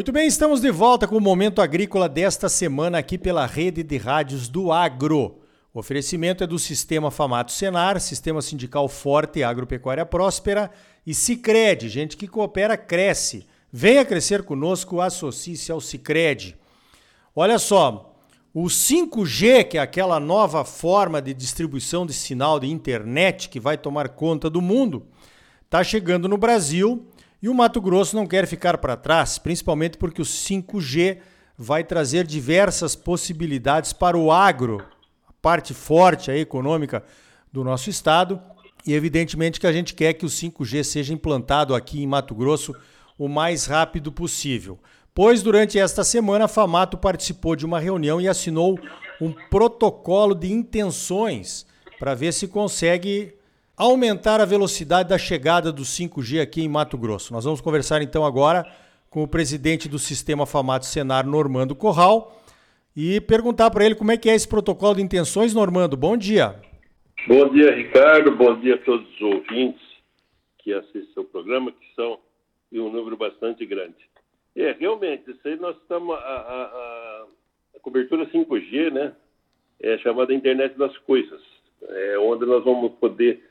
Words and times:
Muito 0.00 0.12
bem, 0.12 0.26
estamos 0.26 0.62
de 0.62 0.70
volta 0.70 1.06
com 1.06 1.18
o 1.18 1.20
Momento 1.20 1.60
Agrícola 1.60 2.08
desta 2.08 2.48
semana 2.48 2.96
aqui 2.96 3.18
pela 3.18 3.44
rede 3.44 3.82
de 3.82 3.98
rádios 3.98 4.48
do 4.48 4.72
Agro. 4.72 5.42
O 5.74 5.78
oferecimento 5.78 6.42
é 6.42 6.46
do 6.46 6.58
Sistema 6.58 7.10
Famato 7.10 7.52
Senar, 7.52 8.00
Sistema 8.00 8.40
Sindical 8.40 8.88
Forte 8.88 9.40
e 9.40 9.44
Agropecuária 9.44 10.06
Próspera 10.06 10.70
e 11.06 11.12
Cicred, 11.12 11.86
gente 11.90 12.16
que 12.16 12.26
coopera 12.26 12.78
cresce. 12.78 13.46
Venha 13.70 14.02
crescer 14.02 14.42
conosco, 14.42 15.02
associe-se 15.02 15.70
ao 15.70 15.82
Cicred. 15.82 16.56
Olha 17.36 17.58
só, 17.58 18.16
o 18.54 18.68
5G, 18.68 19.64
que 19.64 19.76
é 19.76 19.82
aquela 19.82 20.18
nova 20.18 20.64
forma 20.64 21.20
de 21.20 21.34
distribuição 21.34 22.06
de 22.06 22.14
sinal 22.14 22.58
de 22.58 22.70
internet 22.70 23.50
que 23.50 23.60
vai 23.60 23.76
tomar 23.76 24.08
conta 24.08 24.48
do 24.48 24.62
mundo, 24.62 25.06
está 25.66 25.84
chegando 25.84 26.26
no 26.26 26.38
Brasil 26.38 27.06
e 27.42 27.48
o 27.48 27.54
Mato 27.54 27.80
Grosso 27.80 28.16
não 28.16 28.26
quer 28.26 28.46
ficar 28.46 28.78
para 28.78 28.96
trás, 28.96 29.38
principalmente 29.38 29.96
porque 29.96 30.20
o 30.20 30.24
5G 30.24 31.18
vai 31.56 31.82
trazer 31.84 32.26
diversas 32.26 32.94
possibilidades 32.94 33.92
para 33.92 34.16
o 34.16 34.30
agro, 34.30 34.84
a 35.26 35.32
parte 35.40 35.72
forte 35.74 36.30
aí, 36.30 36.40
econômica 36.40 37.02
do 37.52 37.64
nosso 37.64 37.88
estado. 37.90 38.40
E 38.86 38.94
evidentemente 38.94 39.60
que 39.60 39.66
a 39.66 39.72
gente 39.72 39.94
quer 39.94 40.14
que 40.14 40.24
o 40.24 40.28
5G 40.28 40.84
seja 40.84 41.12
implantado 41.12 41.74
aqui 41.74 42.02
em 42.02 42.06
Mato 42.06 42.34
Grosso 42.34 42.74
o 43.18 43.28
mais 43.28 43.66
rápido 43.66 44.10
possível. 44.10 44.78
Pois 45.14 45.42
durante 45.42 45.78
esta 45.78 46.02
semana 46.02 46.46
a 46.46 46.48
Famato 46.48 46.96
participou 46.96 47.54
de 47.54 47.66
uma 47.66 47.78
reunião 47.78 48.20
e 48.20 48.28
assinou 48.28 48.78
um 49.20 49.32
protocolo 49.50 50.34
de 50.34 50.50
intenções 50.50 51.66
para 51.98 52.14
ver 52.14 52.32
se 52.32 52.48
consegue 52.48 53.34
aumentar 53.80 54.42
a 54.42 54.44
velocidade 54.44 55.08
da 55.08 55.16
chegada 55.16 55.72
do 55.72 55.80
5G 55.80 56.42
aqui 56.42 56.60
em 56.60 56.68
Mato 56.68 56.98
Grosso. 56.98 57.32
Nós 57.32 57.46
vamos 57.46 57.62
conversar 57.62 58.02
então 58.02 58.26
agora 58.26 58.66
com 59.08 59.22
o 59.22 59.28
presidente 59.28 59.88
do 59.88 59.98
Sistema 59.98 60.44
Famato 60.44 60.84
Senar, 60.84 61.26
Normando 61.26 61.74
Corral, 61.74 62.38
e 62.94 63.22
perguntar 63.22 63.70
para 63.70 63.86
ele 63.86 63.94
como 63.94 64.12
é 64.12 64.18
que 64.18 64.28
é 64.28 64.34
esse 64.34 64.46
protocolo 64.46 64.96
de 64.96 65.02
intenções. 65.02 65.54
Normando, 65.54 65.96
bom 65.96 66.14
dia. 66.14 66.56
Bom 67.26 67.48
dia, 67.48 67.74
Ricardo. 67.74 68.36
Bom 68.36 68.60
dia 68.60 68.74
a 68.74 68.78
todos 68.78 69.08
os 69.14 69.20
ouvintes 69.22 69.80
que 70.58 70.74
assistem 70.74 71.14
ao 71.16 71.24
programa, 71.24 71.72
que 71.72 71.94
são 71.96 72.18
um 72.70 72.90
número 72.90 73.16
bastante 73.16 73.64
grande. 73.64 73.96
É, 74.54 74.76
realmente, 74.78 75.30
isso 75.30 75.48
aí 75.48 75.56
nós 75.56 75.74
estamos. 75.78 76.14
A, 76.16 76.18
a, 76.18 77.24
a 77.76 77.80
cobertura 77.80 78.26
5G, 78.26 78.92
né? 78.92 79.14
É 79.82 79.96
chamada 79.98 80.34
internet 80.34 80.76
das 80.76 80.94
coisas. 80.98 81.40
É 81.82 82.18
onde 82.18 82.44
nós 82.44 82.62
vamos 82.62 82.92
poder 83.00 83.49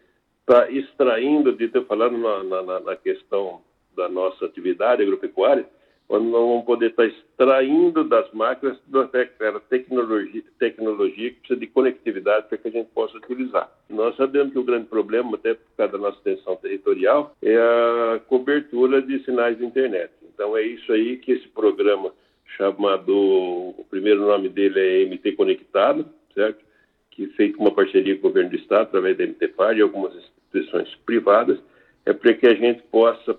está 0.49 0.71
extraindo, 0.71 1.53
de 1.53 1.67
ter 1.67 1.85
falado 1.85 2.17
na, 2.17 2.43
na, 2.43 2.79
na, 2.79 2.95
questão 2.95 3.61
da 3.95 4.09
nossa 4.09 4.45
atividade 4.45 5.03
agropecuária, 5.03 5.63
quando 6.07 6.25
nós 6.25 6.41
vamos 6.41 6.65
poder 6.65 6.89
estar 6.89 7.03
tá 7.03 7.07
extraindo 7.07 8.03
das 8.03 8.31
máquinas 8.33 8.79
aquela 9.13 9.59
tecnologia, 9.59 10.43
tecnologia 10.57 11.29
que 11.29 11.39
precisa 11.41 11.59
de 11.59 11.67
conectividade 11.67 12.47
para 12.47 12.57
que 12.57 12.67
a 12.67 12.71
gente 12.71 12.89
possa 12.89 13.15
utilizar. 13.17 13.71
Nós 13.87 14.15
sabemos 14.15 14.51
que 14.51 14.57
o 14.57 14.63
grande 14.63 14.87
problema, 14.87 15.35
até 15.35 15.53
por 15.53 15.67
causa 15.77 15.91
da 15.91 15.97
nossa 15.99 16.17
extensão 16.17 16.55
territorial, 16.55 17.35
é 17.43 17.55
a 17.55 18.19
cobertura 18.27 19.03
de 19.03 19.23
sinais 19.23 19.55
de 19.59 19.65
internet. 19.65 20.11
Então 20.33 20.57
é 20.57 20.63
isso 20.63 20.91
aí 20.91 21.17
que 21.17 21.33
esse 21.33 21.47
programa 21.49 22.11
chamado, 22.57 23.15
o 23.15 23.85
primeiro 23.87 24.21
nome 24.21 24.49
dele 24.49 24.79
é 24.79 25.05
MT 25.05 25.33
Conectado, 25.33 26.07
certo? 26.33 26.65
Que 27.11 27.27
feito 27.27 27.59
uma 27.59 27.71
parceria 27.71 28.15
com 28.15 28.27
o 28.27 28.29
governo 28.29 28.49
do 28.49 28.55
estado 28.55 28.83
através 28.83 29.15
da 29.15 29.27
MTFAR 29.27 29.77
e 29.77 29.81
algumas 29.81 30.15
instituições 30.49 30.93
privadas, 31.05 31.59
é 32.05 32.13
para 32.13 32.33
que 32.33 32.47
a 32.47 32.55
gente 32.55 32.81
possa, 32.91 33.37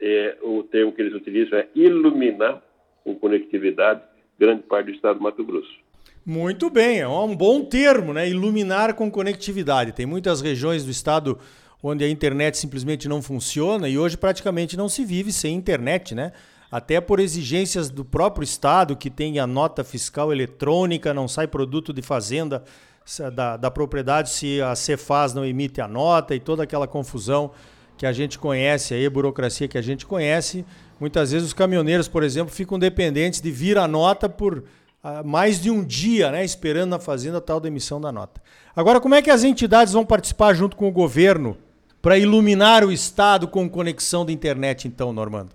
é, 0.00 0.36
o 0.42 0.62
termo 0.62 0.92
que 0.92 1.02
eles 1.02 1.14
utilizam 1.14 1.58
é 1.58 1.68
iluminar 1.74 2.62
com 3.02 3.14
conectividade 3.14 4.02
grande 4.38 4.62
parte 4.62 4.86
do 4.86 4.92
estado 4.92 5.18
do 5.18 5.22
Mato 5.22 5.44
Grosso. 5.44 5.86
Muito 6.24 6.68
bem, 6.68 7.00
é 7.00 7.08
um 7.08 7.36
bom 7.36 7.64
termo, 7.64 8.12
né? 8.12 8.28
Iluminar 8.28 8.94
com 8.94 9.10
conectividade. 9.10 9.92
Tem 9.92 10.04
muitas 10.04 10.40
regiões 10.40 10.84
do 10.84 10.90
estado 10.90 11.38
onde 11.82 12.04
a 12.04 12.08
internet 12.08 12.58
simplesmente 12.58 13.08
não 13.08 13.22
funciona 13.22 13.88
e 13.88 13.96
hoje 13.96 14.16
praticamente 14.16 14.76
não 14.76 14.88
se 14.88 15.04
vive 15.04 15.32
sem 15.32 15.54
internet, 15.54 16.14
né? 16.14 16.32
Até 16.70 17.00
por 17.00 17.20
exigências 17.20 17.88
do 17.88 18.04
próprio 18.04 18.42
estado 18.42 18.96
que 18.96 19.08
tem 19.08 19.38
a 19.38 19.46
nota 19.46 19.84
fiscal 19.84 20.32
eletrônica, 20.32 21.14
não 21.14 21.28
sai 21.28 21.46
produto 21.46 21.92
de 21.92 22.02
fazenda 22.02 22.64
da, 23.32 23.56
da 23.56 23.70
propriedade 23.70 24.30
se 24.30 24.60
a 24.60 24.74
Cefaz 24.74 25.32
não 25.32 25.44
emite 25.44 25.80
a 25.80 25.86
nota 25.86 26.34
e 26.34 26.40
toda 26.40 26.62
aquela 26.62 26.86
confusão 26.86 27.52
que 27.96 28.04
a 28.04 28.12
gente 28.12 28.38
conhece 28.38 28.94
aí, 28.94 29.08
burocracia 29.08 29.68
que 29.68 29.78
a 29.78 29.82
gente 29.82 30.04
conhece. 30.04 30.64
Muitas 30.98 31.32
vezes 31.32 31.48
os 31.48 31.54
caminhoneiros, 31.54 32.08
por 32.08 32.22
exemplo, 32.22 32.52
ficam 32.52 32.78
dependentes 32.78 33.40
de 33.40 33.50
vir 33.50 33.78
a 33.78 33.86
nota 33.86 34.28
por 34.28 34.58
uh, 34.58 34.64
mais 35.24 35.60
de 35.60 35.70
um 35.70 35.84
dia, 35.84 36.30
né, 36.30 36.44
esperando 36.44 36.90
na 36.90 36.98
fazenda 36.98 37.40
tal 37.40 37.60
da 37.60 37.68
emissão 37.68 38.00
da 38.00 38.10
nota. 38.10 38.40
Agora, 38.74 39.00
como 39.00 39.14
é 39.14 39.22
que 39.22 39.30
as 39.30 39.44
entidades 39.44 39.92
vão 39.92 40.04
participar 40.04 40.54
junto 40.54 40.76
com 40.76 40.88
o 40.88 40.92
governo 40.92 41.56
para 42.02 42.18
iluminar 42.18 42.84
o 42.84 42.92
Estado 42.92 43.48
com 43.48 43.68
conexão 43.68 44.24
de 44.24 44.32
internet, 44.32 44.86
então, 44.86 45.12
Normando? 45.12 45.50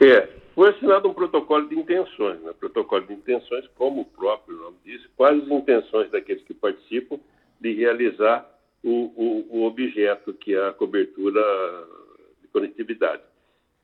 É, 0.00 0.28
foi 0.56 0.70
assinado 0.70 1.06
um 1.06 1.12
protocolo 1.12 1.68
de 1.68 1.78
intenções. 1.78 2.40
Né? 2.40 2.50
Protocolo 2.58 3.06
de 3.06 3.12
intenções, 3.12 3.68
como 3.76 4.00
o 4.00 4.04
próprio 4.06 4.56
nome 4.56 4.78
diz, 4.82 5.06
quais 5.14 5.42
as 5.42 5.50
intenções 5.50 6.10
daqueles 6.10 6.42
que 6.44 6.54
participam 6.54 7.20
de 7.60 7.74
realizar 7.74 8.50
o, 8.82 9.12
o, 9.14 9.58
o 9.58 9.64
objeto, 9.66 10.32
que 10.32 10.54
é 10.54 10.68
a 10.68 10.72
cobertura 10.72 11.42
de 12.40 12.48
conectividade. 12.48 13.22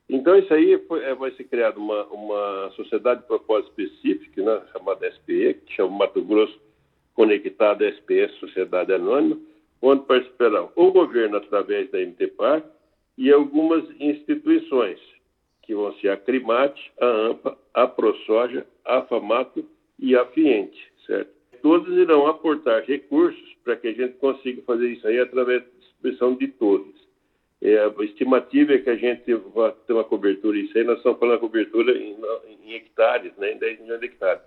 Então, 0.09 0.35
isso 0.35 0.51
aí 0.51 0.79
foi, 0.87 1.03
é, 1.03 1.13
vai 1.13 1.29
ser 1.33 1.43
criada 1.43 1.79
uma, 1.79 2.05
uma 2.05 2.71
sociedade 2.75 3.21
de 3.21 3.27
propósito 3.27 3.79
específico, 3.79 4.41
né, 4.41 4.63
chamada 4.71 5.11
SPE, 5.11 5.61
que 5.65 5.73
chama 5.75 5.99
Mato 5.99 6.23
Grosso 6.23 6.59
Conectada 7.13 7.85
SPS 7.87 8.33
Sociedade 8.39 8.91
Anônima, 8.91 9.39
onde 9.79 10.05
participarão 10.05 10.71
o 10.75 10.91
governo 10.91 11.37
através 11.37 11.91
da 11.91 11.99
MTPAR 11.99 12.63
e 13.15 13.31
algumas 13.31 13.83
instituições, 13.99 14.99
que 15.63 15.73
vão 15.73 15.93
ser 15.95 16.09
a 16.09 16.17
Crimate, 16.17 16.91
a 16.99 17.05
AMPA, 17.05 17.57
a 17.73 17.87
ProSoja, 17.87 18.65
a 18.85 19.01
FAMATO 19.01 19.65
e 19.97 20.15
a 20.15 20.25
Fiente, 20.27 20.91
certo? 21.05 21.31
Todos 21.61 21.97
irão 21.97 22.27
aportar 22.27 22.83
recursos 22.83 23.55
para 23.63 23.77
que 23.77 23.87
a 23.87 23.93
gente 23.93 24.13
consiga 24.15 24.61
fazer 24.63 24.89
isso 24.89 25.07
aí 25.07 25.19
através 25.19 25.63
da 25.63 25.69
distribuição 25.79 26.35
de 26.35 26.47
todos. 26.49 26.93
É, 27.61 27.79
a 27.79 28.03
estimativa 28.03 28.73
é 28.73 28.79
que 28.79 28.89
a 28.89 28.95
gente 28.95 29.33
vai 29.55 29.73
ter 29.87 29.93
uma 29.93 30.03
cobertura, 30.03 30.57
isso 30.57 30.77
aí 30.77 30.83
nós 30.83 30.97
estamos 30.97 31.17
falando 31.17 31.39
cobertura 31.39 31.97
em, 31.97 32.17
em 32.61 32.73
hectares, 32.73 33.31
né, 33.37 33.53
em 33.53 33.57
10 33.57 33.79
milhões 33.79 34.01
de 34.01 34.05
hectares. 34.07 34.41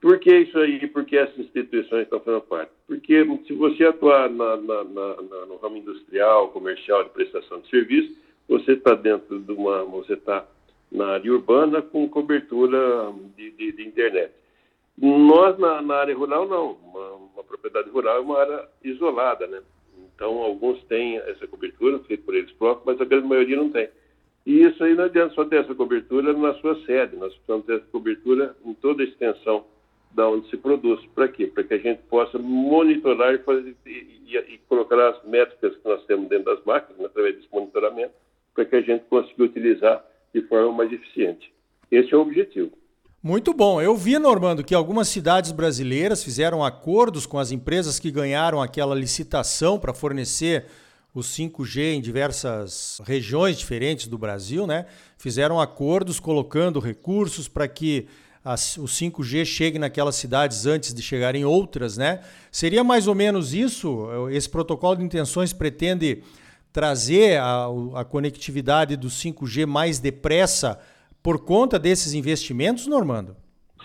Por 0.00 0.18
que 0.18 0.36
isso 0.36 0.58
aí? 0.58 0.86
Por 0.88 1.04
que 1.04 1.16
essas 1.16 1.38
instituições 1.38 2.02
estão 2.02 2.20
fazendo 2.20 2.42
parte? 2.42 2.72
Porque 2.86 3.24
se 3.46 3.54
você 3.54 3.84
atuar 3.84 4.28
na, 4.28 4.56
na, 4.56 4.84
na, 4.84 5.46
no 5.46 5.56
ramo 5.56 5.78
industrial, 5.78 6.48
comercial, 6.48 7.04
de 7.04 7.10
prestação 7.10 7.60
de 7.60 7.70
serviço, 7.70 8.14
você 8.48 8.72
está 8.72 8.94
dentro 8.94 9.40
de 9.40 9.52
uma, 9.52 9.84
você 9.84 10.14
está 10.14 10.46
na 10.90 11.06
área 11.14 11.32
urbana 11.32 11.82
com 11.82 12.08
cobertura 12.08 13.12
de, 13.36 13.50
de, 13.52 13.72
de 13.72 13.86
internet. 13.86 14.32
Nós, 14.96 15.58
na, 15.58 15.82
na, 15.82 15.96
área 15.96 16.16
rural, 16.16 16.46
não. 16.46 16.72
Uma, 16.72 17.10
uma, 17.34 17.44
propriedade 17.44 17.90
rural 17.90 18.18
é 18.18 18.20
uma 18.20 18.38
área 18.38 18.68
isolada, 18.82 19.46
né? 19.46 19.60
Então, 20.14 20.38
alguns 20.38 20.82
têm 20.84 21.16
essa 21.18 21.46
cobertura, 21.48 21.98
feita 22.00 22.22
por 22.24 22.34
eles 22.34 22.52
próprios, 22.52 22.86
mas 22.86 23.00
a 23.00 23.04
grande 23.04 23.26
maioria 23.26 23.56
não 23.56 23.70
tem. 23.70 23.88
E 24.46 24.60
isso 24.60 24.84
aí 24.84 24.94
não 24.94 25.04
adianta 25.04 25.34
só 25.34 25.44
ter 25.44 25.64
essa 25.64 25.74
cobertura 25.74 26.32
na 26.32 26.54
sua 26.54 26.76
sede, 26.84 27.16
nós 27.16 27.32
precisamos 27.32 27.66
ter 27.66 27.76
essa 27.76 27.86
cobertura 27.90 28.54
em 28.64 28.74
toda 28.74 29.02
a 29.02 29.06
extensão 29.06 29.64
da 30.12 30.28
onde 30.28 30.48
se 30.48 30.56
produz. 30.56 31.04
Para 31.14 31.28
quê? 31.28 31.46
Para 31.46 31.64
que 31.64 31.74
a 31.74 31.78
gente 31.78 32.02
possa 32.02 32.38
monitorar 32.38 33.34
e, 33.34 33.38
fazer, 33.38 33.74
e, 33.84 33.90
e, 34.26 34.36
e, 34.36 34.58
colocar 34.68 35.00
as 35.08 35.24
métricas 35.24 35.74
que 35.76 35.88
nós 35.88 36.04
temos 36.04 36.28
dentro 36.28 36.54
das 36.54 36.64
máquinas, 36.64 36.98
né, 36.98 37.06
através 37.06 37.36
desse 37.36 37.48
monitoramento, 37.52 38.14
para 38.54 38.64
que 38.64 38.76
a 38.76 38.80
gente 38.80 39.04
consiga 39.10 39.44
utilizar 39.44 40.04
de 40.32 40.42
forma 40.42 40.72
mais 40.72 40.92
eficiente. 40.92 41.52
Esse 41.90 42.14
é 42.14 42.16
o 42.16 42.20
objetivo. 42.20 42.72
Muito 43.22 43.54
bom. 43.54 43.80
Eu 43.80 43.96
vi, 43.96 44.18
Normando, 44.18 44.62
que 44.62 44.74
algumas 44.74 45.08
cidades 45.08 45.50
brasileiras 45.50 46.22
fizeram 46.22 46.62
acordos 46.62 47.24
com 47.24 47.38
as 47.38 47.50
empresas 47.50 47.98
que 47.98 48.10
ganharam 48.10 48.60
aquela 48.60 48.94
licitação 48.94 49.78
para 49.78 49.94
fornecer 49.94 50.66
o 51.14 51.20
5G 51.20 51.94
em 51.94 52.00
diversas 52.00 53.00
regiões 53.04 53.56
diferentes 53.56 54.08
do 54.08 54.18
Brasil, 54.18 54.66
né? 54.66 54.84
Fizeram 55.16 55.60
acordos 55.60 56.20
colocando 56.20 56.80
recursos 56.80 57.48
para 57.48 57.68
que 57.68 58.08
o 58.76 58.84
5G 58.84 59.46
chegue 59.46 59.78
naquelas 59.78 60.16
cidades 60.16 60.66
antes 60.66 60.92
de 60.92 61.00
chegarem 61.00 61.46
outras, 61.46 61.96
né? 61.96 62.20
Seria 62.52 62.84
mais 62.84 63.06
ou 63.06 63.14
menos 63.14 63.54
isso? 63.54 64.06
Esse 64.30 64.50
protocolo 64.50 64.96
de 64.96 65.04
intenções 65.04 65.52
pretende 65.52 66.22
trazer 66.74 67.38
a, 67.38 67.66
a 67.94 68.04
conectividade 68.04 68.96
do 68.96 69.06
5G 69.06 69.64
mais 69.64 70.00
depressa 70.00 70.76
por 71.22 71.44
conta 71.44 71.78
desses 71.78 72.14
investimentos, 72.14 72.88
Normando? 72.88 73.36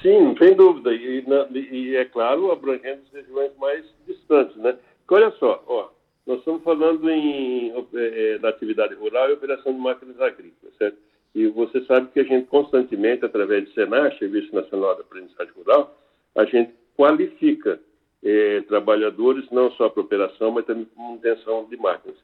Sim, 0.01 0.35
sem 0.39 0.55
dúvida. 0.55 0.91
E, 0.91 1.23
na, 1.27 1.47
e 1.51 1.95
é 1.95 2.05
claro, 2.05 2.51
abrangendo 2.51 3.01
as 3.05 3.13
regiões 3.13 3.51
mais 3.59 3.85
distantes, 4.07 4.57
né? 4.57 4.75
Porque 5.05 5.23
olha 5.23 5.31
só, 5.37 5.63
ó, 5.67 5.89
nós 6.25 6.39
estamos 6.39 6.63
falando 6.63 7.07
em, 7.11 7.71
é, 7.93 8.39
da 8.39 8.49
atividade 8.49 8.95
rural 8.95 9.29
e 9.29 9.33
operação 9.33 9.71
de 9.71 9.79
máquinas 9.79 10.19
agrícolas, 10.19 10.75
certo? 10.77 10.97
E 11.35 11.45
você 11.47 11.85
sabe 11.85 12.09
que 12.11 12.19
a 12.21 12.23
gente 12.23 12.47
constantemente, 12.47 13.23
através 13.23 13.65
do 13.65 13.73
Senar, 13.73 14.17
Serviço 14.17 14.53
Nacional 14.55 14.95
de 14.95 15.01
Aprendizagem 15.01 15.53
Rural, 15.53 15.95
a 16.35 16.43
gente 16.45 16.71
qualifica 16.97 17.79
eh, 18.23 18.63
trabalhadores 18.67 19.47
não 19.51 19.69
só 19.73 19.89
para 19.89 20.01
operação, 20.01 20.49
mas 20.49 20.65
também 20.65 20.85
para 20.85 21.03
manutenção 21.03 21.67
de 21.69 21.77
máquinas. 21.77 22.17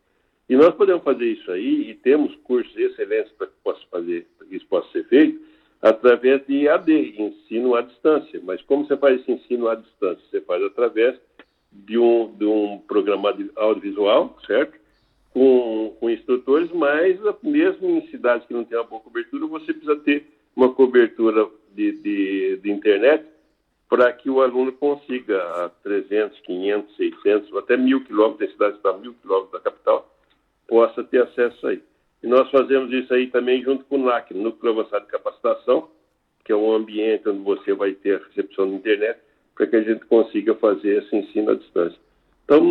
E 0.47 0.56
nós 0.56 0.74
podemos 0.75 1.03
fazer 1.03 1.25
isso 1.25 1.51
aí, 1.51 1.89
e 1.89 1.95
temos 1.95 2.36
cursos 2.44 2.75
excelentes 2.77 3.31
para 3.33 3.47
que, 3.47 3.53
possa 3.63 3.81
fazer, 3.89 4.27
que 4.47 4.56
isso 4.56 4.65
possa 4.68 4.89
ser 4.92 5.03
feito, 5.06 5.39
através 5.81 6.45
de 6.45 6.68
AD, 6.68 7.15
ensino 7.19 7.75
à 7.75 7.81
distância. 7.81 8.39
Mas 8.44 8.62
como 8.63 8.86
você 8.86 8.95
faz 8.95 9.19
esse 9.19 9.31
ensino 9.31 9.68
à 9.68 9.75
distância? 9.75 10.24
Você 10.30 10.42
faz 10.42 10.63
através 10.63 11.19
de 11.71 11.97
um, 11.97 12.33
de 12.36 12.45
um 12.45 12.80
programa 12.88 13.36
audiovisual, 13.56 14.38
certo? 14.45 14.80
Com, 15.31 15.95
com 16.00 16.09
instrutores, 16.09 16.71
mas 16.71 17.19
mesmo 17.44 17.89
em 17.89 18.07
cidades 18.07 18.47
que 18.47 18.53
não 18.53 18.63
tem 18.63 18.77
uma 18.77 18.86
boa 18.86 19.01
cobertura, 19.01 19.45
você 19.47 19.74
precisa 19.74 19.95
ter 19.97 20.25
uma 20.56 20.74
cobertura 20.74 21.47
de, 21.74 21.92
de, 21.92 22.57
de 22.57 22.71
internet 22.71 23.25
para 23.89 24.12
que 24.13 24.30
o 24.30 24.42
aluno 24.42 24.71
consiga 24.71 25.44
a 25.65 25.69
300, 25.69 26.39
500, 26.39 26.95
600, 26.95 27.57
até 27.57 27.77
mil 27.77 28.03
quilômetros, 28.03 28.39
tem 28.39 28.51
cidades 28.51 28.75
que 28.75 28.80
estão 28.80 28.95
a 28.95 28.97
mil 28.97 29.13
quilômetros 29.15 29.51
da 29.51 29.59
capital, 29.59 30.15
possa 30.68 31.04
ter 31.04 31.24
acesso 31.24 31.68
aí. 31.68 31.82
E 32.24 32.28
nós 32.28 32.50
fazemos 32.50 32.92
isso 32.92 33.14
aí 33.14 33.28
também 33.28 33.64
junto 33.64 33.86
com 33.86 33.98
o 33.98 34.06
NAC, 34.06 34.34
Núcleo 34.34 34.74
Avançado 34.74 35.06
de 35.06 35.12
Capacitação, 35.12 35.90
que 36.44 36.52
é 36.52 36.56
um 36.56 36.74
ambiente 36.74 37.28
onde 37.30 37.40
você 37.40 37.74
vai 37.74 37.94
ter 37.94 38.16
a 38.16 38.28
recepção 38.28 38.70
da 38.70 38.76
internet, 38.76 39.20
para 39.56 39.68
que 39.68 39.76
a 39.76 39.84
gente 39.84 40.06
consiga 40.06 40.54
fazer 40.56 41.04
esse 41.04 41.16
ensino 41.16 41.52
à 41.52 41.56
distância. 41.56 41.98
Então, 42.44 42.62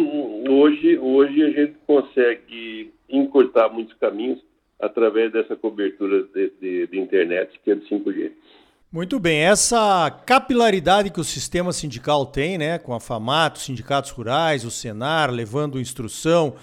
hoje, 0.48 0.98
hoje 0.98 1.42
a 1.42 1.50
gente 1.50 1.74
consegue 1.86 2.92
encurtar 3.08 3.68
muitos 3.68 3.94
caminhos 3.98 4.40
através 4.80 5.32
dessa 5.32 5.56
cobertura 5.56 6.22
de, 6.24 6.52
de, 6.60 6.86
de 6.86 6.98
internet, 6.98 7.58
que 7.64 7.70
é 7.70 7.74
de 7.74 7.84
5G. 7.88 8.32
Muito 8.92 9.18
bem, 9.18 9.40
essa 9.40 10.08
capilaridade 10.24 11.10
que 11.10 11.18
o 11.18 11.24
sistema 11.24 11.72
sindical 11.72 12.26
tem, 12.26 12.56
né, 12.56 12.78
com 12.78 12.94
a 12.94 13.00
FAMAT, 13.00 13.56
os 13.56 13.64
sindicatos 13.64 14.10
rurais, 14.10 14.64
o 14.64 14.70
Senar, 14.70 15.32
levando 15.32 15.80
instrução, 15.80 16.54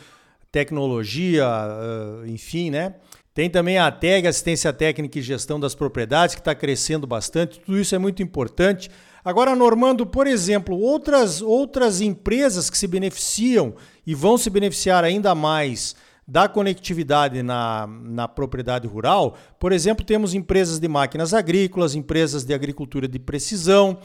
tecnologia, 0.51 1.47
uh, 1.47 2.27
enfim, 2.27 2.69
né? 2.69 2.95
Tem 3.33 3.49
também 3.49 3.77
a 3.77 3.89
TEG, 3.89 4.27
Assistência 4.27 4.73
Técnica 4.73 5.17
e 5.17 5.21
Gestão 5.21 5.57
das 5.57 5.73
Propriedades, 5.73 6.35
que 6.35 6.41
está 6.41 6.53
crescendo 6.53 7.07
bastante. 7.07 7.59
Tudo 7.61 7.79
isso 7.79 7.95
é 7.95 7.97
muito 7.97 8.21
importante. 8.21 8.91
Agora, 9.23 9.55
Normando, 9.55 10.05
por 10.05 10.27
exemplo, 10.27 10.77
outras, 10.77 11.41
outras 11.41 12.01
empresas 12.01 12.69
que 12.69 12.77
se 12.77 12.87
beneficiam 12.87 13.73
e 14.05 14.13
vão 14.13 14.37
se 14.37 14.49
beneficiar 14.49 15.03
ainda 15.05 15.33
mais 15.33 15.95
da 16.27 16.47
conectividade 16.49 17.41
na, 17.41 17.87
na 17.87 18.27
propriedade 18.27 18.87
rural, 18.87 19.37
por 19.59 19.71
exemplo, 19.71 20.05
temos 20.05 20.33
empresas 20.33 20.79
de 20.79 20.87
máquinas 20.87 21.33
agrícolas, 21.33 21.95
empresas 21.95 22.43
de 22.43 22.53
agricultura 22.53 23.07
de 23.07 23.19
precisão, 23.19 23.97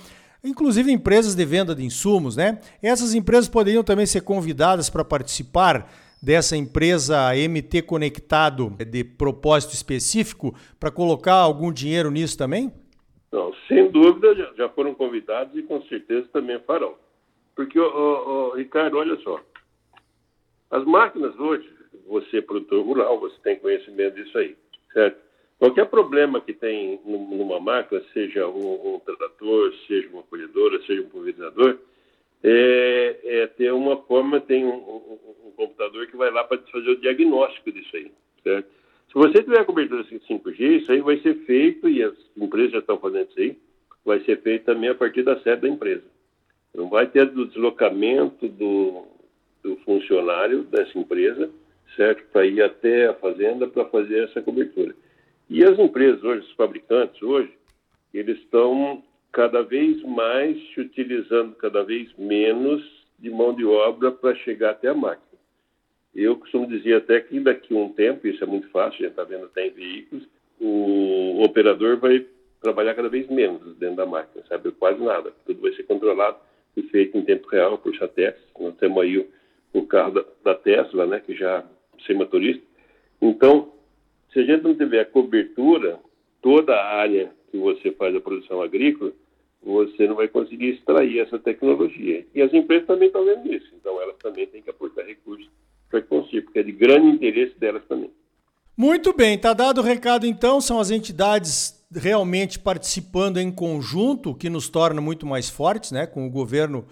inclusive 0.42 0.90
empresas 0.92 1.34
de 1.34 1.44
venda 1.44 1.75
de 1.75 1.84
insumos, 1.84 2.37
né? 2.37 2.58
Essas 2.82 3.14
empresas 3.14 3.49
poderiam 3.49 3.82
também 3.82 4.06
ser 4.06 4.20
convidadas 4.22 4.88
para 4.88 5.04
participar 5.04 5.90
dessa 6.26 6.56
empresa 6.56 7.31
MT 7.37 7.82
Conectado 7.82 8.70
de 8.84 9.05
propósito 9.05 9.75
específico 9.75 10.52
para 10.81 10.90
colocar 10.90 11.34
algum 11.34 11.73
dinheiro 11.73 12.11
nisso 12.11 12.37
também? 12.37 12.73
Não, 13.31 13.55
sem 13.69 13.88
dúvida 13.93 14.34
já, 14.34 14.52
já 14.56 14.69
foram 14.70 14.93
convidados 14.93 15.56
e 15.56 15.62
com 15.62 15.81
certeza 15.82 16.26
também 16.32 16.58
farão. 16.67 16.96
Porque, 17.55 17.78
oh, 17.78 18.50
oh, 18.50 18.56
Ricardo, 18.56 18.99
olha 18.99 19.17
só, 19.20 19.40
as 20.73 20.84
máquinas 20.84 21.38
hoje, 21.38 21.70
você 22.08 22.38
é 22.38 22.43
produtor 22.43 22.84
rural, 22.84 23.20
você 23.20 23.37
tem 23.44 23.61
conhecimento 23.61 24.17
disso 24.17 24.37
aí, 24.37 24.56
certo? 24.93 25.19
Qualquer 25.61 25.87
problema 25.87 26.40
que 26.40 26.52
tem 26.52 27.00
numa 27.05 27.61
máquina, 27.61 28.02
seja 28.12 28.49
um, 28.49 28.96
um 28.96 28.99
trator, 28.99 29.73
seja 29.87 30.08
uma 30.08 30.25
colhedora, 30.25 30.82
seja 30.87 31.02
um 31.02 31.08
pulverizador, 31.08 31.78
é, 32.42 33.16
é, 33.24 33.46
ter 33.46 33.72
uma 33.72 33.96
forma, 34.02 34.40
tem 34.40 34.64
um, 34.64 34.74
um, 34.74 35.18
um 35.46 35.50
computador 35.52 36.06
que 36.06 36.16
vai 36.16 36.30
lá 36.30 36.44
para 36.44 36.58
fazer 36.58 36.90
o 36.90 37.00
diagnóstico 37.00 37.72
disso 37.72 37.96
aí, 37.96 38.12
certo? 38.42 38.68
Se 39.08 39.14
você 39.14 39.42
tiver 39.42 39.64
cobertura 39.64 40.04
5G, 40.04 40.82
isso 40.82 40.92
aí 40.92 41.00
vai 41.00 41.18
ser 41.18 41.34
feito, 41.46 41.88
e 41.88 42.02
as 42.02 42.14
empresas 42.36 42.72
já 42.72 42.78
estão 42.78 42.98
fazendo 42.98 43.28
isso 43.30 43.40
aí, 43.40 43.56
vai 44.04 44.20
ser 44.20 44.40
feito 44.42 44.64
também 44.64 44.90
a 44.90 44.94
partir 44.94 45.22
da 45.22 45.40
sede 45.40 45.62
da 45.62 45.68
empresa. 45.68 46.04
Não 46.74 46.88
vai 46.88 47.06
ter 47.06 47.26
do 47.26 47.46
deslocamento 47.46 48.46
do, 48.48 49.06
do 49.62 49.76
funcionário 49.76 50.64
dessa 50.64 50.98
empresa, 50.98 51.50
certo? 51.96 52.24
Para 52.30 52.46
ir 52.46 52.60
até 52.62 53.06
a 53.06 53.14
fazenda 53.14 53.66
para 53.66 53.86
fazer 53.86 54.24
essa 54.24 54.42
cobertura. 54.42 54.94
E 55.48 55.64
as 55.64 55.78
empresas 55.78 56.22
hoje, 56.22 56.46
os 56.46 56.52
fabricantes 56.52 57.22
hoje, 57.22 57.52
eles 58.12 58.38
estão 58.38 59.02
cada 59.32 59.62
vez 59.62 60.02
mais 60.02 60.56
se 60.73 60.81
utilizando 60.81 61.55
cada 61.56 61.82
vez 61.82 62.12
menos 62.17 62.82
de 63.19 63.31
mão 63.31 63.55
de 63.55 63.64
obra 63.64 64.12
para 64.12 64.34
chegar 64.37 64.70
até 64.70 64.88
a 64.88 64.94
máquina. 64.94 65.26
Eu 66.14 66.37
costumo 66.37 66.67
dizer 66.67 66.94
até 66.94 67.20
que 67.20 67.38
daqui 67.40 67.75
a 67.75 67.78
um 67.78 67.93
tempo, 67.93 68.26
isso 68.26 68.43
é 68.43 68.46
muito 68.46 68.69
fácil, 68.70 68.94
a 68.94 69.02
gente 69.02 69.11
está 69.11 69.25
vendo 69.25 69.44
até 69.44 69.67
em 69.67 69.70
veículos, 69.70 70.26
o 70.58 71.43
operador 71.43 71.99
vai 71.99 72.26
trabalhar 72.61 72.94
cada 72.94 73.08
vez 73.08 73.28
menos 73.28 73.76
dentro 73.76 73.96
da 73.96 74.06
máquina, 74.06 74.44
sabe? 74.49 74.70
Quase 74.73 75.02
nada. 75.02 75.32
Tudo 75.44 75.61
vai 75.61 75.73
ser 75.73 75.82
controlado 75.84 76.38
e 76.76 76.82
feito 76.82 77.17
em 77.17 77.23
tempo 77.23 77.49
real 77.49 77.78
por 77.78 77.94
satélites. 77.96 78.43
Nós 78.58 78.76
temos 78.76 79.02
aí 79.02 79.19
o, 79.19 79.28
o 79.73 79.87
carro 79.87 80.12
da, 80.12 80.25
da, 80.43 80.55
Tesla, 80.55 81.06
né, 81.06 81.20
que 81.20 81.34
já 81.34 81.64
sem 82.06 82.17
motorista. 82.17 82.62
Então, 83.20 83.73
se 84.32 84.40
a 84.40 84.43
gente 84.43 84.62
não 84.62 84.75
tiver 84.75 85.05
cobertura, 85.06 85.99
toda 86.43 86.75
a 86.75 86.96
área 86.96 87.31
que 87.50 87.58
você 87.58 87.93
faz 87.93 88.14
a 88.14 88.20
produção 88.20 88.60
agrícola, 88.62 89.12
você 89.62 90.06
não 90.06 90.14
vai 90.14 90.28
conseguir 90.28 90.70
extrair 90.70 91.19
essa 91.19 91.38
tecnologia. 91.38 92.25
E 92.34 92.40
as 92.40 92.52
empresas 92.54 92.87
também 92.87 93.08
estão 93.08 93.25
vendo 93.25 93.52
isso, 93.52 93.69
então 93.81 94.00
elas 94.00 94.16
também 94.22 94.46
têm 94.46 94.62
que 94.62 94.70
aportar 94.70 95.04
recursos 95.04 95.48
para 95.90 96.00
que 96.00 96.08
consiga, 96.08 96.43
porque 96.43 96.58
é 96.58 96.62
de 96.62 96.72
grande 96.72 97.08
interesse 97.08 97.58
delas 97.58 97.82
também. 97.88 98.10
Muito 98.76 99.12
bem, 99.12 99.37
está 99.37 99.54
dado 99.54 99.81
o 99.81 99.84
recado 99.84 100.26
então, 100.26 100.60
são 100.60 100.78
as 100.78 100.90
entidades 100.90 101.76
realmente 101.94 102.58
participando 102.58 103.38
em 103.38 103.50
conjunto, 103.50 104.34
que 104.34 104.50
nos 104.50 104.69
torna 104.69 105.00
muito 105.00 105.26
mais 105.26 105.49
fortes, 105.49 105.92
né, 105.92 106.06
com 106.06 106.26
o 106.26 106.31
governo 106.31 106.84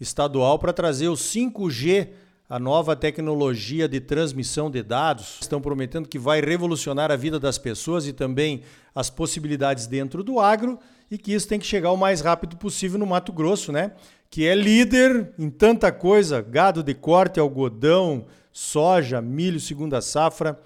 estadual 0.00 0.58
para 0.58 0.72
trazer 0.72 1.08
o 1.08 1.14
5G, 1.14 2.08
a 2.52 2.58
nova 2.58 2.94
tecnologia 2.94 3.88
de 3.88 3.98
transmissão 3.98 4.70
de 4.70 4.82
dados. 4.82 5.38
Estão 5.40 5.58
prometendo 5.58 6.06
que 6.06 6.18
vai 6.18 6.38
revolucionar 6.38 7.10
a 7.10 7.16
vida 7.16 7.40
das 7.40 7.56
pessoas 7.56 8.06
e 8.06 8.12
também 8.12 8.60
as 8.94 9.08
possibilidades 9.08 9.86
dentro 9.86 10.22
do 10.22 10.38
agro 10.38 10.78
e 11.10 11.16
que 11.16 11.32
isso 11.32 11.48
tem 11.48 11.58
que 11.58 11.64
chegar 11.64 11.90
o 11.92 11.96
mais 11.96 12.20
rápido 12.20 12.54
possível 12.58 12.98
no 12.98 13.06
Mato 13.06 13.32
Grosso, 13.32 13.72
né? 13.72 13.92
Que 14.28 14.46
é 14.46 14.54
líder 14.54 15.32
em 15.38 15.48
tanta 15.48 15.90
coisa, 15.90 16.42
gado 16.42 16.82
de 16.82 16.92
corte, 16.92 17.40
algodão, 17.40 18.26
soja, 18.52 19.22
milho, 19.22 19.58
segunda 19.58 20.02
safra 20.02 20.60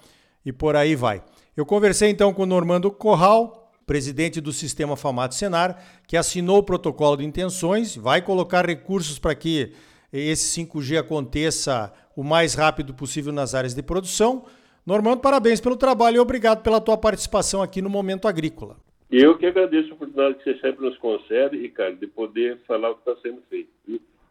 e 0.44 0.52
por 0.52 0.74
aí 0.74 0.96
vai. 0.96 1.22
Eu 1.56 1.64
conversei 1.64 2.10
então 2.10 2.34
com 2.34 2.42
o 2.42 2.46
Normando 2.46 2.90
Corral, 2.90 3.72
presidente 3.86 4.40
do 4.40 4.52
Sistema 4.52 4.96
Famato 4.96 5.36
Senar, 5.36 5.80
que 6.08 6.16
assinou 6.16 6.58
o 6.58 6.64
protocolo 6.64 7.18
de 7.18 7.24
intenções, 7.24 7.94
vai 7.94 8.20
colocar 8.20 8.66
recursos 8.66 9.20
para 9.20 9.36
que 9.36 9.72
esse 10.12 10.60
5G 10.60 10.98
aconteça 10.98 11.92
o 12.16 12.22
mais 12.24 12.54
rápido 12.54 12.94
possível 12.94 13.32
nas 13.32 13.54
áreas 13.54 13.74
de 13.74 13.82
produção. 13.82 14.44
Normando, 14.86 15.20
parabéns 15.20 15.60
pelo 15.60 15.76
trabalho 15.76 16.16
e 16.16 16.20
obrigado 16.20 16.62
pela 16.62 16.80
tua 16.80 16.96
participação 16.96 17.62
aqui 17.62 17.82
no 17.82 17.90
Momento 17.90 18.28
Agrícola. 18.28 18.76
Eu 19.10 19.36
que 19.36 19.46
agradeço 19.46 19.90
a 19.90 19.94
oportunidade 19.94 20.38
que 20.38 20.44
você 20.44 20.58
sempre 20.60 20.84
nos 20.84 20.96
concede, 20.98 21.58
Ricardo, 21.58 21.98
de 21.98 22.06
poder 22.06 22.58
falar 22.66 22.90
o 22.90 22.94
que 22.94 23.08
está 23.08 23.20
sendo 23.22 23.42
feito. 23.48 23.70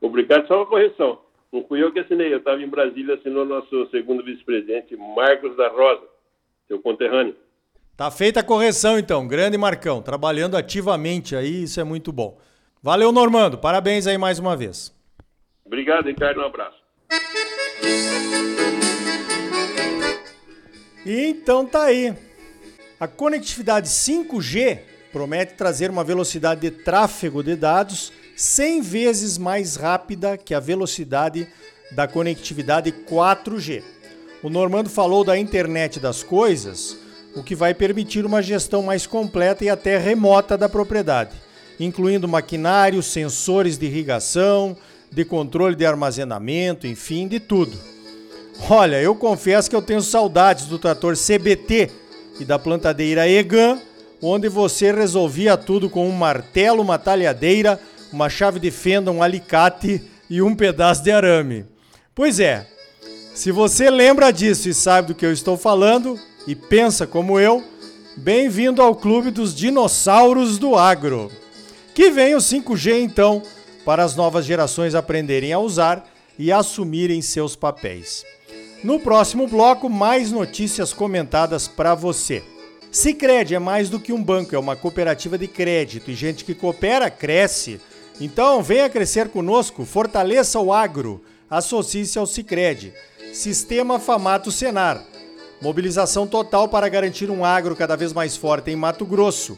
Obrigado. 0.01 0.47
Só 0.47 0.57
uma 0.57 0.65
correção. 0.65 1.19
Não 1.51 1.63
fui 1.65 1.81
eu 1.81 1.91
que 1.91 1.99
assinei, 1.99 2.33
eu 2.33 2.39
estava 2.39 2.61
em 2.61 2.67
Brasília, 2.67 3.15
assinou 3.15 3.45
nosso 3.45 3.89
segundo 3.89 4.23
vice-presidente, 4.23 4.95
Marcos 4.95 5.55
da 5.55 5.69
Rosa, 5.69 6.03
seu 6.67 6.79
conterrâneo. 6.79 7.35
Tá 7.95 8.11
feita 8.11 8.41
a 8.41 8.43
correção, 8.43 8.99
então. 8.99 9.25
Grande 9.27 9.57
Marcão, 9.57 10.01
trabalhando 10.01 10.55
ativamente 10.55 11.35
aí, 11.35 11.63
isso 11.63 11.79
é 11.79 11.83
muito 11.83 12.11
bom. 12.11 12.37
Valeu, 12.81 13.11
Normando. 13.11 13.57
Parabéns 13.57 14.05
aí 14.05 14.17
mais 14.17 14.37
uma 14.37 14.55
vez. 14.55 14.94
Obrigado, 15.65 16.07
Ricardo. 16.07 16.41
Um 16.41 16.45
abraço. 16.45 16.77
Então 21.05 21.65
tá 21.65 21.83
aí. 21.83 22.13
A 22.99 23.07
conectividade 23.07 23.87
5G 23.89 24.79
promete 25.11 25.53
trazer 25.53 25.89
uma 25.89 26.03
velocidade 26.03 26.61
de 26.61 26.71
tráfego 26.71 27.43
de 27.43 27.55
dados 27.55 28.11
100 28.35 28.81
vezes 28.81 29.37
mais 29.37 29.75
rápida 29.75 30.37
que 30.37 30.53
a 30.53 30.59
velocidade 30.59 31.47
da 31.91 32.07
conectividade 32.07 32.91
4G. 32.91 33.83
O 34.43 34.49
Normando 34.49 34.89
falou 34.89 35.23
da 35.23 35.37
internet 35.37 35.99
das 35.99 36.21
coisas, 36.21 36.97
o 37.35 37.43
que 37.43 37.55
vai 37.55 37.73
permitir 37.73 38.25
uma 38.25 38.41
gestão 38.41 38.83
mais 38.83 39.07
completa 39.07 39.63
e 39.63 39.69
até 39.69 39.97
remota 39.97 40.57
da 40.57 40.67
propriedade, 40.67 41.35
incluindo 41.79 42.27
maquinário, 42.27 43.01
sensores 43.01 43.77
de 43.77 43.85
irrigação, 43.85 44.75
de 45.15 45.23
controle 45.23 45.77
de 45.77 45.85
armazenamento, 45.85 46.85
enfim, 46.85 47.25
de 47.25 47.39
tudo. 47.39 47.77
Olha, 48.69 49.01
eu 49.01 49.15
confesso 49.15 49.69
que 49.69 49.75
eu 49.75 49.81
tenho 49.81 50.01
saudades 50.01 50.65
do 50.65 50.77
trator 50.77 51.15
CBT 51.15 51.89
e 52.37 52.43
da 52.43 52.59
plantadeira 52.59 53.27
Egan, 53.27 53.79
onde 54.21 54.49
você 54.49 54.91
resolvia 54.91 55.55
tudo 55.55 55.89
com 55.89 56.05
um 56.05 56.11
martelo, 56.11 56.81
uma 56.81 56.99
talhadeira, 56.99 57.79
uma 58.11 58.29
chave 58.29 58.59
de 58.59 58.69
fenda, 58.69 59.09
um 59.09 59.23
alicate 59.23 60.03
e 60.29 60.41
um 60.41 60.53
pedaço 60.53 61.01
de 61.01 61.11
arame. 61.11 61.65
Pois 62.13 62.41
é, 62.41 62.67
se 63.33 63.53
você 63.53 63.89
lembra 63.89 64.31
disso 64.31 64.67
e 64.67 64.73
sabe 64.73 65.09
do 65.09 65.15
que 65.15 65.25
eu 65.25 65.31
estou 65.31 65.55
falando 65.55 66.19
e 66.45 66.55
pensa 66.55 67.07
como 67.07 67.39
eu, 67.39 67.63
bem-vindo 68.17 68.81
ao 68.81 68.93
clube 68.93 69.31
dos 69.31 69.55
dinossauros 69.55 70.57
do 70.57 70.75
agro. 70.75 71.31
Que 71.93 72.11
vem 72.11 72.35
o 72.35 72.39
5G 72.39 72.99
então, 73.01 73.41
para 73.85 74.03
as 74.03 74.15
novas 74.15 74.45
gerações 74.45 74.95
aprenderem 74.95 75.53
a 75.53 75.59
usar 75.59 76.03
e 76.37 76.51
assumirem 76.51 77.21
seus 77.21 77.55
papéis. 77.55 78.25
No 78.83 78.99
próximo 78.99 79.47
bloco, 79.47 79.89
mais 79.89 80.31
notícias 80.31 80.91
comentadas 80.91 81.67
para 81.67 81.95
você. 81.95 82.43
Sicredi 82.91 83.55
é 83.55 83.59
mais 83.59 83.89
do 83.89 83.99
que 83.99 84.11
um 84.13 84.23
banco, 84.23 84.55
é 84.55 84.59
uma 84.59 84.75
cooperativa 84.75 85.37
de 85.37 85.47
crédito 85.47 86.09
e 86.09 86.15
gente 86.15 86.43
que 86.43 86.55
coopera 86.55 87.09
cresce. 87.09 87.79
Então, 88.19 88.63
venha 88.63 88.89
crescer 88.89 89.29
conosco, 89.29 89.85
fortaleça 89.85 90.59
o 90.59 90.71
agro, 90.71 91.21
associe-se 91.49 92.17
ao 92.17 92.25
Sicredi. 92.25 92.93
Sistema 93.33 93.99
Famato 93.99 94.51
Senar. 94.51 95.03
Mobilização 95.61 96.25
total 96.25 96.69
para 96.69 96.87
garantir 96.87 97.29
um 97.29 97.43
agro 97.43 97.75
cada 97.75 97.95
vez 97.95 98.13
mais 98.13 98.37
forte 98.37 98.71
em 98.71 98.75
Mato 98.75 99.05
Grosso. 99.05 99.57